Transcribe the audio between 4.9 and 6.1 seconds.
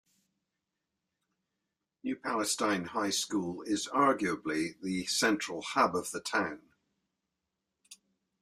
central hub of